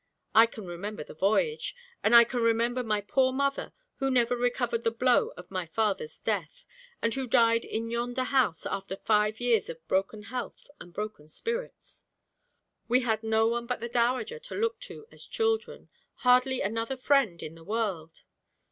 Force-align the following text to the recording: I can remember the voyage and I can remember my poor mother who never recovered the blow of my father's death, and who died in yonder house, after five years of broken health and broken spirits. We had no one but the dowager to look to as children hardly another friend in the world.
I 0.33 0.47
can 0.47 0.65
remember 0.65 1.03
the 1.03 1.13
voyage 1.13 1.75
and 2.01 2.15
I 2.15 2.23
can 2.23 2.41
remember 2.41 2.81
my 2.81 3.01
poor 3.01 3.31
mother 3.31 3.71
who 3.97 4.09
never 4.09 4.35
recovered 4.35 4.83
the 4.83 4.89
blow 4.89 5.27
of 5.37 5.51
my 5.51 5.67
father's 5.67 6.17
death, 6.17 6.65
and 7.03 7.13
who 7.13 7.27
died 7.27 7.63
in 7.63 7.91
yonder 7.91 8.23
house, 8.23 8.65
after 8.65 8.95
five 8.95 9.39
years 9.39 9.69
of 9.69 9.87
broken 9.87 10.23
health 10.23 10.65
and 10.79 10.91
broken 10.91 11.27
spirits. 11.27 12.03
We 12.87 13.01
had 13.01 13.21
no 13.21 13.45
one 13.47 13.67
but 13.67 13.79
the 13.79 13.87
dowager 13.89 14.39
to 14.39 14.55
look 14.55 14.79
to 14.89 15.05
as 15.11 15.27
children 15.27 15.89
hardly 16.25 16.61
another 16.61 16.97
friend 16.97 17.39
in 17.43 17.53
the 17.53 17.63
world. 17.63 18.23